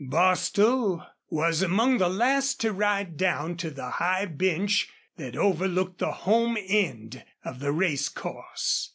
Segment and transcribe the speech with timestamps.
[0.09, 6.11] Bostil was among the last to ride down to the high bench that overlooked the
[6.11, 8.89] home end of the racecourse.